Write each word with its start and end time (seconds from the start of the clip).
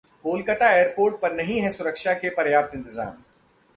Kolkata 0.25 0.69
airport 0.71 1.19
पर 1.21 1.33
नहीं 1.35 1.59
हैं 1.61 1.69
सुरक्षा 1.69 2.13
के 2.13 2.29
पर्याप्त 2.35 2.75
इंतजाम 2.75 3.13